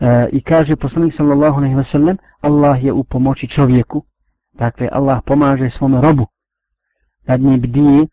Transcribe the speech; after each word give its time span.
E, 0.00 0.28
I 0.32 0.40
kaže 0.42 0.76
poslanik 0.76 1.14
sallallahu 1.16 1.56
alejhi 1.56 1.74
ve 1.74 1.84
sellem, 1.84 2.16
Allah 2.40 2.84
je 2.84 2.92
u 2.92 3.04
pomoći 3.04 3.48
čovjeku. 3.48 4.04
Dakle, 4.52 4.88
Allah 4.92 5.22
pomaže 5.26 5.70
svom 5.70 6.00
robu. 6.00 6.26
Nad 7.26 7.40
njim 7.40 7.60
bdije 7.60 8.06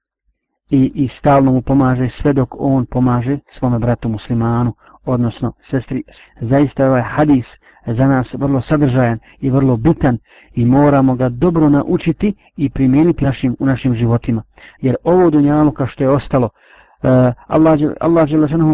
i, 0.70 0.92
i 0.96 1.10
stalno 1.20 1.52
mu 1.52 1.62
pomaže 1.62 2.10
sve 2.22 2.34
dok 2.34 2.56
on 2.60 2.86
pomaže 2.86 3.40
svom 3.60 3.80
bratu 3.80 4.10
muslimanu, 4.10 4.74
odnosno 5.06 5.54
sestri. 5.70 6.04
Zaista 6.42 6.88
ovaj 6.88 7.02
hadis 7.02 7.46
za 7.88 8.08
nas 8.08 8.28
vrlo 8.34 8.62
sadržajan 8.62 9.20
i 9.40 9.50
vrlo 9.50 9.78
bitan 9.78 10.18
i 10.56 10.66
moramo 10.66 11.16
ga 11.16 11.30
dobro 11.30 11.70
naučiti 11.70 12.34
i 12.58 12.70
primijeniti 12.70 13.26
našim, 13.26 13.56
u 13.60 13.66
našim 13.66 13.96
životima. 13.96 14.44
Jer 14.82 14.96
ovo 15.04 15.30
dunjaluka 15.30 15.88
što 15.88 16.04
je 16.04 16.10
ostalo, 16.10 16.46
uh, 16.46 17.10
Allah, 17.48 17.80
Allah 18.00 18.30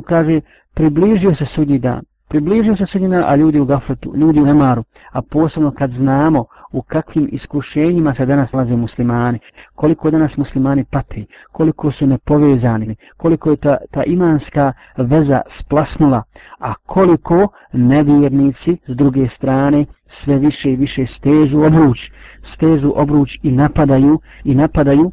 kaže 0.05 0.41
približio 0.73 1.35
se 1.35 1.45
sudnji 1.45 1.79
dan. 1.79 2.01
Približio 2.29 2.75
se 2.75 2.85
sredina, 2.85 3.23
a 3.27 3.35
ljudi 3.35 3.59
u 3.59 3.65
gafletu, 3.65 4.13
ljudi 4.15 4.41
u 4.41 4.45
nemaru, 4.45 4.83
a 5.11 5.21
posebno 5.21 5.71
kad 5.71 5.91
znamo 5.91 6.45
u 6.71 6.81
kakvim 6.81 7.29
iskušenjima 7.31 8.13
se 8.15 8.25
danas 8.25 8.51
nalaze 8.51 8.75
muslimani, 8.75 9.39
koliko 9.75 10.11
danas 10.11 10.37
muslimani 10.37 10.85
pati, 10.91 11.25
koliko 11.51 11.91
su 11.91 12.07
nepovezani, 12.07 12.95
koliko 13.17 13.49
je 13.49 13.57
ta, 13.57 13.77
ta 13.91 14.03
imanska 14.03 14.73
veza 14.97 15.41
splasnula, 15.59 16.23
a 16.59 16.73
koliko 16.73 17.47
nevjernici 17.73 18.77
s 18.87 18.95
druge 18.95 19.29
strane 19.29 19.85
sve 20.23 20.37
više 20.37 20.71
i 20.71 20.75
više 20.75 21.05
stežu 21.05 21.61
obruč, 21.61 22.11
stežu 22.55 22.93
obruč 22.95 23.39
i 23.43 23.51
napadaju, 23.51 24.19
i 24.43 24.55
napadaju 24.55 25.11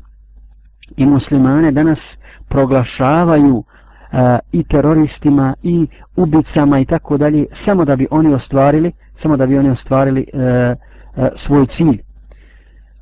i 0.97 1.07
muslimane 1.07 1.73
danas 1.73 1.99
proglašavaju 2.49 3.65
E, 4.15 4.39
i 4.53 4.65
teroristima 4.65 5.55
i 5.63 5.87
ubicama 6.17 6.79
i 6.79 6.85
tako 6.85 7.19
dalje 7.19 7.47
samo 7.65 7.85
da 7.85 7.97
bi 7.97 8.07
oni 8.11 8.35
ostvarili 8.35 8.93
samo 9.23 9.37
da 9.37 9.47
bi 9.47 9.59
oni 9.59 9.71
ostvarili 9.71 10.27
e, 10.33 10.39
e, 10.39 10.75
svoj 11.47 11.67
cilj. 11.67 11.99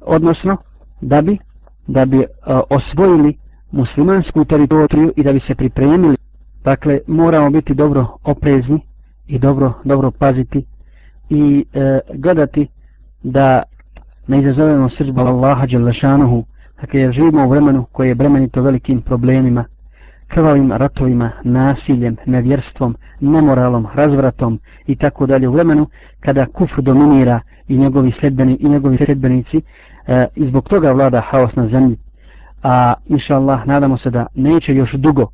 Odnosno 0.01 0.57
da 1.01 1.23
bi 1.23 1.39
da 1.87 2.05
bi 2.05 2.21
e, 2.21 2.27
osvojili 2.71 3.37
muslimansku 3.71 4.45
teritoriju 4.45 5.13
i 5.17 5.23
da 5.23 5.33
bi 5.33 5.41
se 5.41 5.55
pripremili. 5.55 6.17
Dakle 6.65 6.99
moramo 7.07 7.51
biti 7.51 7.75
dobro 7.75 8.07
oprezni 8.25 8.81
i 9.27 9.39
dobro 9.39 9.73
dobro 9.85 10.11
paziti 10.11 10.65
i 11.31 11.65
e, 11.75 11.99
gledati 12.15 12.69
da 13.23 13.63
ne 14.27 14.41
izazovemo 14.41 14.89
srđba 14.89 15.23
Allaha 15.23 15.67
Đelešanuhu 15.67 16.45
dakle 16.81 17.01
jer 17.01 17.13
živimo 17.13 17.47
u 17.47 17.51
vremenu 17.51 17.87
koje 17.93 18.09
je 18.09 18.15
bremenito 18.15 18.63
velikim 18.63 19.01
problemima 19.01 19.65
krvavim 20.35 20.73
ratovima, 20.73 21.31
nasiljem, 21.45 22.17
nevjerstvom, 22.27 22.97
nemoralom, 23.21 23.87
razvratom 23.95 24.61
i 24.87 24.97
tako 24.97 25.27
dalje 25.27 25.49
u 25.49 25.53
vremenu 25.53 25.87
kada 26.21 26.47
kufr 26.47 26.83
dominira 26.83 27.41
i 27.69 27.77
njegovi 27.77 28.13
sledbeni 28.21 28.57
i 28.61 28.69
njegovi 28.69 28.97
sledbenici 28.97 29.63
e, 30.07 30.27
i 30.35 30.47
zbog 30.47 30.69
toga 30.69 30.93
vlada 30.93 31.21
haos 31.21 31.57
na 31.57 31.69
zemlji. 31.69 31.97
A 32.63 32.95
inša 33.07 33.37
Allah 33.37 33.67
nadamo 33.67 33.97
se 33.97 34.11
da 34.11 34.27
neće 34.35 34.75
još 34.75 34.93
dugo 34.93 35.27